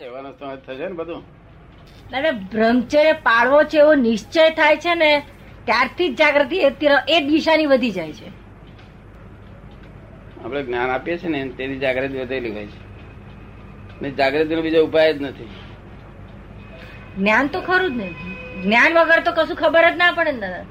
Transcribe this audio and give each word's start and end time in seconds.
એવાનો 0.00 0.30
તો 0.32 0.56
થશે 0.56 0.88
ને 0.88 0.92
બધું? 0.92 1.22
દાદા 2.10 2.30
બ્રહ્મચર્ય 2.30 3.12
પાળવો 3.12 3.62
છે 3.64 3.78
એવો 3.78 3.94
નિશ્ચય 3.94 4.50
થાય 4.50 4.76
છે 4.76 4.94
ને 4.94 5.22
ત્યારથી 5.64 6.08
જ 6.14 6.16
જાગૃતિ 6.16 6.56
એ 7.08 7.20
દિશાની 7.20 7.66
વધી 7.66 7.90
જાય 7.90 8.12
છે. 8.12 8.28
આપણે 10.44 10.62
જ્ઞાન 10.62 10.90
આપીએ 10.90 11.18
છીએ 11.18 11.28
ને 11.28 11.48
તેની 11.48 11.78
જાગૃતિ 11.78 12.18
વધેલી 12.18 12.50
હોય 12.50 12.66
છે. 12.66 12.78
ને 14.02 14.10
જાગૃતિનો 14.10 14.62
બીજો 14.62 14.84
ઉપાય 14.84 15.12
જ 15.12 15.22
નથી. 15.22 15.50
જ્ઞાન 17.16 17.46
તો 17.46 17.60
ખરું 17.60 17.92
જ 17.92 17.96
ને. 17.96 18.08
જ્ઞાન 18.62 18.92
વગર 18.98 19.20
તો 19.22 19.32
કશું 19.32 19.56
ખબર 19.56 19.84
જ 19.92 19.96
ના 19.96 20.12
પડે 20.12 20.32
ને 20.32 20.40
દાદા. 20.40 20.66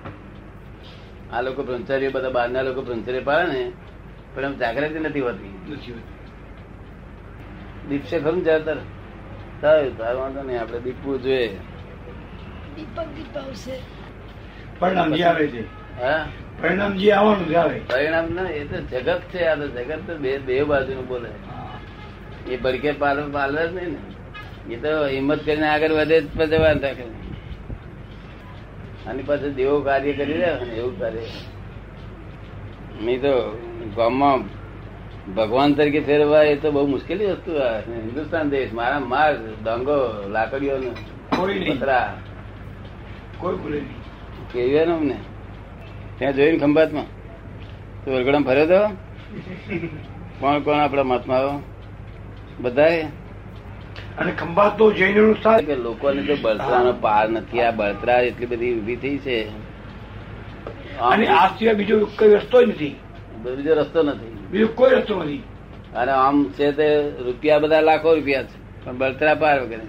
આ 1.31 1.41
લોકો 1.41 1.63
બ્રહ્મચારીઓ 1.63 2.11
બધા 2.11 2.29
બહારના 2.29 2.61
લોકો 2.61 2.81
બ્રહ્મચર્ય 2.81 3.19
પાડે 3.19 3.51
ને 3.53 3.71
પણ 4.35 4.43
એમ 4.43 4.57
જાગૃતિ 4.57 4.99
નથી 4.99 5.19
હોતી. 5.19 5.53
દીપશે 7.89 8.19
ખરું 8.19 8.43
જતર 8.43 8.77
તારું 9.61 9.97
તારું 9.97 10.21
વાંધો 10.21 10.43
નહીં 10.43 10.59
આપણે 10.59 10.79
દીપવું 10.79 11.23
જોઈએ. 11.23 11.59
દીપક 12.75 12.97
દીપ 13.15 13.37
આવશે. 13.37 13.75
પરિણામ 14.79 15.13
જે 15.13 15.23
આવે 15.25 15.47
છે. 15.47 15.63
હા? 16.01 16.25
પરિણામ 16.61 16.93
જે 16.97 17.13
આવવાનું 17.13 17.47
છે 17.47 17.55
આવે. 17.55 17.79
પરિણામ 17.79 18.33
ના 18.33 18.49
એ 18.49 18.63
તો 18.65 18.77
જગત 18.91 19.21
છે 19.31 19.47
આ 19.47 19.55
તો 19.55 19.67
જગત 19.67 20.07
તો 20.07 20.17
બે 20.17 20.37
બે 20.37 20.63
બાજુનું 20.63 21.07
બોલે. 21.07 21.29
એ 22.49 22.57
ભડકે 22.57 22.91
પાલવ 22.91 23.31
પાલવે 23.31 23.67
જ 23.67 23.73
નહીં 23.75 23.91
ને. 23.93 23.99
એ 24.75 24.77
તો 24.77 25.07
હિંમત 25.07 25.41
કરીને 25.45 25.67
આગળ 25.69 25.91
વધે 25.91 26.21
જ 26.21 26.45
જવાનું 26.45 26.81
રાખે 26.81 27.05
આની 29.07 29.23
પાસે 29.23 29.49
દેવો 29.49 29.81
કાર્ય 29.81 30.13
કરી 30.13 30.33
રહ્યા 30.33 30.65
એવું 30.77 30.99
કાર્ય 30.99 31.21
નહીં 33.01 33.21
તો 33.21 33.33
ગામમાં 33.95 34.43
ભગવાન 35.35 35.73
તરીકે 35.73 35.99
ફેરવા 35.99 36.43
એ 36.43 36.55
તો 36.55 36.71
બહુ 36.71 36.87
મુશ્કેલી 36.87 37.25
વસ્તુ 37.25 37.51
હિન્દુસ્તાન 37.91 38.49
દેશ 38.49 38.73
મારા 38.73 38.99
માર 38.99 39.35
ડાંગો 39.63 40.29
લાકડીઓ 40.29 40.77
કેવી 44.53 44.79
અમને? 44.79 45.15
ત્યાં 46.17 46.33
જોઈને 46.33 46.57
ખંભાતમાં? 46.57 47.03
તું 48.05 48.15
વરગડામાં 48.15 48.43
ફર્યો 48.43 48.65
તો? 48.65 48.87
કોણ 50.39 50.59
કોણ 50.59 50.79
આપડા 50.79 51.03
મહાત્માઓ? 51.03 51.61
બધા 52.59 52.85
અને 54.17 54.31
ખંભાત 54.31 54.77
તો 54.77 54.91
જૈન 54.91 55.33
કે 55.33 55.75
લોકોને 55.75 56.21
તો 56.21 56.35
બળતરાનો 56.41 56.93
પાર 56.93 57.29
નથી 57.29 57.61
આ 57.61 57.71
બળતરા 57.71 58.19
એટલી 58.19 58.45
બધી 58.45 58.79
ઊભી 58.79 58.95
થઈ 58.95 59.17
છે. 59.17 59.49
અને 60.99 61.27
આ 61.27 61.47
સિવાય 61.47 61.75
બીજો 61.75 62.05
કોઈ 62.05 62.29
રસ્તો 62.29 62.63
જ 62.63 62.69
નથી. 62.69 62.95
બીજો 63.43 63.73
રસ્તો 63.73 64.03
નથી. 64.03 64.67
કોઈ 64.75 64.91
રસ્તો 64.91 65.15
નથી. 65.19 65.43
અને 65.95 66.11
આમ 66.11 66.37
છે 66.49 66.71
તે 66.71 66.87
રૂપિયા 67.09 67.59
બધા 67.59 67.81
લાખો 67.81 68.13
રૂપિયા 68.15 68.43
છે 68.43 68.57
પણ 68.85 68.97
બળતરા 68.97 69.35
પાર 69.35 69.57
વગર 69.61 69.81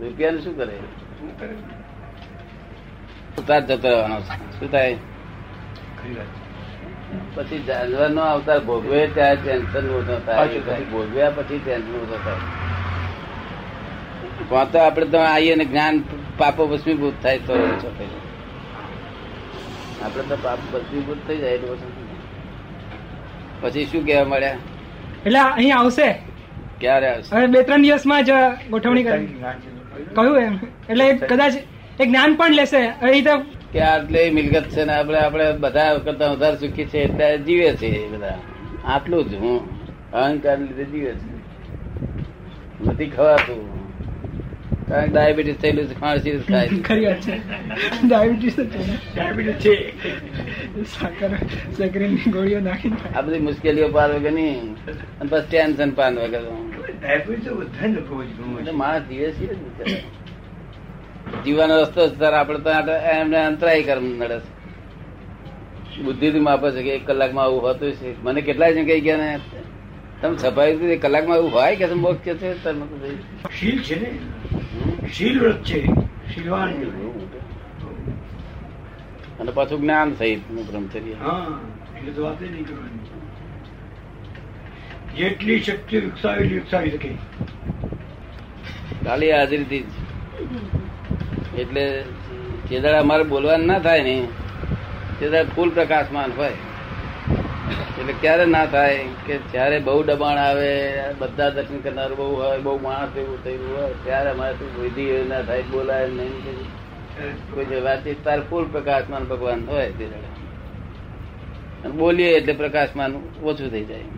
રૂપિયા 0.00 0.42
શું 0.44 0.54
કરે? 0.56 0.76
ઉતાર 3.38 3.60
જતો 3.66 3.88
રહેવાનો 3.88 4.18
શું 4.58 4.70
થાય? 4.70 4.96
પછી 7.34 7.58
જાનવર 7.62 8.10
નો 8.10 8.22
અવતાર 8.22 8.58
ભોગવે 8.60 9.06
ત્યારે 9.06 9.36
ટેન્શન 9.36 9.90
ઓછો 9.90 10.16
થાય. 10.26 10.48
ભોગવ્યા 10.92 11.30
પછી 11.30 11.60
ટેન્શન 11.64 11.94
ઓછો 11.96 12.18
થાય. 12.24 12.40
તો 14.72 14.78
આપડે 14.78 15.06
તો 15.06 15.18
આવીએ 15.18 15.54
ને 15.54 15.64
જ્ઞાન 15.64 16.04
પાપો 16.38 16.66
ભસ્મીભૂત 16.66 17.16
થાય 17.22 17.38
તો 17.38 17.52
ઓછો 17.52 17.90
થાય 17.98 18.29
આપડે 20.02 20.22
તો 20.22 20.36
પાપ 20.42 20.58
ભસ્મીભૂત 20.72 21.16
થઈ 21.28 21.38
જાય 21.38 21.50
એટલું 21.50 21.70
બધું 21.70 21.92
પછી 23.60 23.84
શું 23.86 24.04
કેવા 24.04 24.24
મળ્યા 24.24 24.56
એટલે 25.26 25.38
અહીં 25.38 25.78
આવશે? 25.78 26.18
ક્યારે 26.80 27.08
આવશે? 27.08 27.36
હવે 27.36 27.46
બે 27.46 27.62
ત્રણ 27.62 27.82
દિવસમાં 27.82 28.24
જ 28.24 28.30
ગોઠવણી 28.70 29.02
કરી. 29.02 29.26
કહ્યું 30.14 30.38
એમ. 30.38 30.58
એટલે 30.88 31.12
કદાચ 31.12 31.54
એ 32.00 32.06
જ્ઞાન 32.06 32.34
પણ 32.34 32.52
લેશે. 32.52 32.86
અહીં 32.86 33.14
એ 33.14 33.20
તો 33.20 33.38
કે 33.72 33.80
આટલે 33.80 34.30
મિલકત 34.30 34.62
છે 34.62 34.84
ને 34.84 34.92
આપણે 34.92 35.18
આપણે 35.18 35.52
બધા 35.52 35.94
કરતા 35.94 36.32
વધારે 36.32 36.56
સુખી 36.56 36.84
છે 36.84 36.98
એટલે 36.98 37.38
જીવે 37.38 37.72
છે 37.72 37.86
એ 37.86 38.08
બધા. 38.08 38.38
આટલું 38.84 39.30
જ 39.30 39.34
હું 39.34 39.80
અહંકાર 40.12 40.58
લીધે 40.58 40.84
જીવે 40.84 41.12
છે. 41.12 41.40
નથી 42.84 43.06
ખવાતું. 43.06 43.79
કારણ 44.90 45.06
કે 45.06 45.12
ડાયાબિટીસ 45.12 45.56
થયેલું 45.62 45.86
છે 45.86 45.94
ખાંસી 46.00 46.38
ખાય 46.38 46.68
છે. 46.68 46.82
ખરી 46.82 47.04
વાત 47.06 47.20
છે. 47.20 47.36
ડાયાબિટીસ 48.08 48.56
છે 48.58 49.14
ડાયાબિટીસ 49.14 49.54
છે. 49.54 49.74
સાકર 50.84 51.30
સેકરીની 51.78 52.30
ગોળીઓ 52.30 52.60
નાખી 52.60 52.92
આ 53.16 53.20
બધી 53.20 53.38
મુશ્કેલીઓ 53.38 53.88
પાર 53.88 54.08
વગર 54.12 54.32
નહીં. 54.32 54.74
અને 55.20 55.28
બસ 55.30 55.44
ટેન્શન 55.50 55.90
પાન 55.90 56.18
વગર. 56.18 56.42
ડાયાબિટીસ 57.00 57.44
તો 57.48 57.54
બધાને 57.54 57.94
લોકો 57.94 58.22
જ 58.24 58.26
ઘણું 58.38 58.64
છે. 58.66 58.70
માણસ 58.70 59.02
જીવે 59.02 59.30
છે 59.32 59.48
જીવવાનો 61.44 61.80
રસ્તો 61.80 62.06
સર 62.06 62.32
આપણે 62.34 62.58
તો 62.58 62.70
એમને 62.70 63.38
અંતરાય 63.46 63.82
કર્મ 63.82 64.04
નડે 64.04 64.38
છે. 64.38 64.50
બુદ્ધિથી 66.02 66.40
માપે 66.40 66.70
છે 66.70 66.82
કે 66.82 66.90
એક 66.90 67.06
કલાકમાં 67.06 67.44
આવું 67.44 67.62
હોતું 67.62 67.92
છે. 67.92 68.22
મને 68.24 68.40
કેટલાય 68.40 68.74
જણ 68.74 68.86
કહી 68.86 69.00
ગયા 69.00 69.16
ને 69.16 69.38
તમે 70.22 70.36
છપાયું 70.36 71.00
કલાકમાં 71.00 71.36
એવું 71.36 71.52
હોય 71.52 71.76
કે 71.76 71.86
મોક્ષ 71.94 72.34
છે? 72.42 72.64
તમે 72.64 72.84
શીલ 73.58 73.78
છે 73.82 73.96
ને. 74.00 74.10
હમ? 75.10 75.16
શીલ 75.16 75.40
વ્રત 75.40 75.64
છે 75.64 75.86
શીલવાન 76.34 76.70
અને 79.40 79.50
પાછું 79.50 79.80
જ્ઞાન 79.80 80.14
સહિતનું 80.14 80.66
બ્રહ્મચર્ય. 80.66 81.12
હા 81.12 81.46
એટલે 81.96 82.12
તો 82.12 82.22
વાત 82.22 82.42
નહીં 82.42 82.66
કરવાની. 82.66 83.10
જેટલી 85.18 85.60
શક્તિ 85.60 85.98
વિકસાવી 85.98 86.48
વિકસાવી 86.48 86.90
શકે. 86.90 87.08
ખાલી 89.04 89.32
હાજરીથી 89.32 89.80
જ. 89.80 89.86
એટલે 91.58 92.04
જે 92.70 92.80
દાડે 92.80 92.96
અમારે 92.96 93.22
બોલવાનું 93.22 93.66
ના 93.66 93.78
થાય 93.78 94.02
ને 94.02 94.28
તે 95.20 95.30
દાડે 95.30 95.48
ફૂલ 95.54 95.70
પ્રકાશમાન 95.70 96.32
હોય. 96.36 96.52
એટલે 98.00 98.12
ક્યારે 98.12 98.44
ના 98.44 98.66
થાય 98.66 98.98
કે 99.26 99.38
જ્યારે 99.38 99.78
બહુ 99.78 100.02
દબાણ 100.02 100.38
આવે, 100.38 100.70
બધા 101.18 101.50
દર્શન 101.50 101.78
કરનાર 101.78 102.14
બહુ 102.14 102.28
હોય, 102.34 102.58
બહુ 102.58 102.78
માણસ 102.78 103.16
એવું 103.16 103.44
થયું 103.44 103.78
હોય, 103.78 103.94
ત્યારે 104.04 104.30
અમારે 104.30 104.80
વિધિ 104.82 105.24
ના 105.28 105.42
થાય, 105.42 105.62
બોલાય 105.62 106.06
નહીં 106.06 106.64
કોઈ 107.54 107.80
વાતચીત 107.80 108.24
તાર 108.24 108.40
ફૂલ 108.40 108.64
પ્રકાશમાન 108.72 109.24
ભગવાન 109.24 109.66
હોય 109.68 109.90
તે 109.90 110.04
અને 111.84 111.90
બોલીએ 111.90 112.30
એટલે 112.36 112.52
પ્રકાશમાન 112.52 113.16
ઓછું 113.42 113.70
થઈ 113.70 113.84
જાય. 113.84 114.08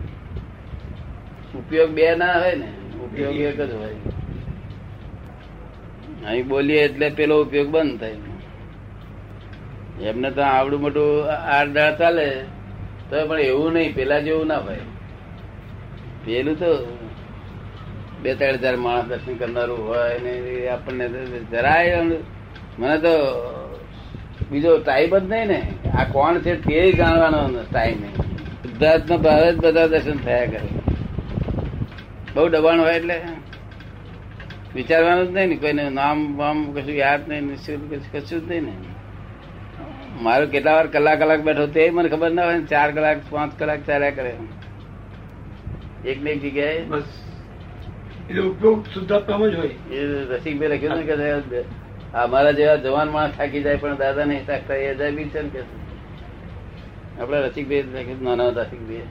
ઉપયોગ 1.55 1.89
બે 1.89 2.15
ના 2.15 2.39
હોય 2.39 2.55
ને, 2.55 2.69
ઉપયોગ 3.03 3.35
એક 3.35 3.61
જ 3.61 3.71
હોય. 3.71 3.95
અહીં 6.27 6.47
બોલીએ 6.47 6.79
એટલે 6.79 7.09
પેલો 7.09 7.41
ઉપયોગ 7.41 7.67
બંધ 7.67 7.99
થાય. 7.99 8.15
એમને 10.01 10.31
તો 10.31 10.41
આવડું 10.41 10.81
મોટું 10.81 11.31
આડદાળ 11.31 11.97
ચાલે. 11.97 12.29
તો 13.13 13.19
પણ 13.29 13.39
એવું 13.47 13.73
નહીં, 13.73 13.95
પેલા 13.97 14.21
જેવું 14.27 14.47
ના 14.51 14.61
ભાઈ 14.67 14.87
પેલું 16.25 16.55
તો 16.61 16.69
બે 18.23 18.31
ત્રણ 18.39 18.57
હજાર 18.61 18.75
માણસ 18.85 19.05
દર્શન 19.09 19.35
કરનારું 19.41 19.81
હોય 19.87 20.17
ને 20.25 20.33
આપણને 20.75 21.05
જરાય 21.51 21.99
મને 22.79 22.95
તો 23.05 23.13
બીજો 24.51 24.71
ટાઈમ 24.79 25.13
જ 25.19 25.23
નહીં 25.31 25.47
ને. 25.51 25.59
આ 25.97 26.05
કોણ 26.13 26.35
છે 26.45 26.53
તે 26.65 26.79
જાણવાનો 26.99 27.39
ટાઈમ 27.71 27.97
નહીં. 28.03 28.15
સિદ્ધાર્થ 28.63 29.11
ભાવે 29.25 29.47
જ 29.51 29.55
બધા 29.63 29.87
દર્શન 29.93 30.17
થયા 30.25 30.47
કરે. 30.51 30.69
બહુ 32.33 32.47
દબાણ 32.55 32.79
હોય 32.85 32.95
એટલે 32.99 33.17
વિચારવાનું 34.75 35.25
જ 35.27 35.31
નહીં 35.35 35.49
ને, 35.49 35.55
કોઈને 35.63 35.83
નામ 35.99 36.17
વામ 36.39 36.57
કશું 36.75 36.95
યાદ 37.03 37.21
નહીં 37.29 37.45
કશું 38.13 38.41
જ 38.41 38.49
નહીં 38.49 38.65
ને. 38.67 38.73
મારું 40.21 40.49
કેટલા 40.51 40.75
વાર 40.75 40.87
કલાક 40.87 41.19
કલાક 41.19 41.41
બેઠો 41.43 41.65
તે 41.75 41.89
મને 41.91 42.09
ખબર 42.09 42.31
ના 42.31 42.45
હોય 42.45 42.61
ચાર 42.71 42.89
કલાક 42.91 43.17
પાંચ 43.29 43.51
કલાક 43.59 43.81
ચાલ્યા 43.87 44.15
કરે. 44.17 44.33
એક 46.05 46.17
ને 46.23 46.29
એક 46.31 46.39
જગ્યાએ 46.43 46.81
બસ. 46.89 47.09
એટલે 48.29 48.41
ઉપયોગ 48.49 48.79
શુદ્ધાત્મામાં 48.93 49.49
જ 49.51 49.55
હોય. 49.55 49.75
એ 49.91 49.97
રસિકભાઈ 50.31 50.71
લખ્યું 50.73 50.97
ને 50.99 51.05
કે 51.07 51.13
અમારા 52.23 52.53
જેવા 52.59 52.77
જવાન 52.85 53.09
માણસ 53.15 53.35
થાકી 53.37 53.63
જાય 53.63 53.81
પણ 53.83 53.97
દાદા 53.97 54.25
નહીં 54.25 54.45
થાકતા 54.45 54.77
એ 54.77 54.95
જાય 55.01 55.11
બી 55.17 55.29
છે 55.33 55.41
ને 55.41 55.49
કે 55.49 55.61
આપડે 57.19 57.37
રસિકભાઈ 57.47 57.85
લખ્યું 57.95 58.23
નાના 58.23 58.51
રસિકભાઈ 58.59 59.07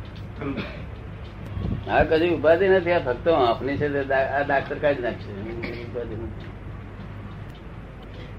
હા 1.86 2.02
કદી 2.10 2.32
ઉપાધિ 2.38 2.64
નથી 2.68 2.96
આ 2.96 3.04
ફક્ત 3.06 3.26
આપની 3.36 3.76
છે 3.80 3.86
આ 4.16 4.42
ડાક્ટર 4.44 4.78
કાઢી 4.84 5.06
નાખશે 5.06 5.30
ઉપાધિ 5.86 6.14
નથી. 6.24 6.50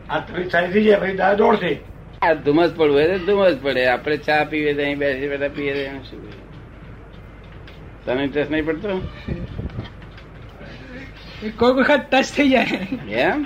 આ 0.09 0.19
તબિયત 0.19 0.50
સારી 0.51 0.71
થઈ 0.74 0.86
જાય 0.86 1.00
ભાઈ 1.01 1.18
દાદા 1.18 1.39
દોડશે. 1.42 1.71
આ 2.24 2.34
ધુમસ 2.34 2.74
પડવું 2.78 2.96
હોય 2.96 3.08
તો 3.08 3.25
ધુમસ 3.25 3.60
પડે. 3.62 3.86
આપણે 3.88 4.18
ચા 4.18 4.44
પીવે 4.44 4.74
તો 4.74 4.81
અહીં 4.81 4.98
બેસી 4.98 5.28
બેઠા 5.28 5.48
પીએ 5.48 5.88
તો 5.88 6.04
શું? 6.04 6.44
તને 8.06 8.24
ઇન્ટરેસ્ટ 8.24 8.52
નહીં 8.52 8.66
પડતો? 8.66 9.02
કોઈ 11.58 11.74
વખત 11.74 12.02
ટચ 12.12 12.25
થઈ 12.38 12.50
જાય. 12.50 12.68
એમ? 13.12 13.46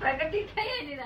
પ્રગતિ 0.00 0.42
થઈ 0.42 0.96